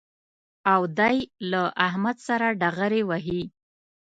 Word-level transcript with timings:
او 0.73 0.81
دی 0.99 1.17
له 1.51 1.61
احمد 1.87 2.17
سره 2.27 2.47
ډغرې 2.61 3.01
وهي 3.09 3.41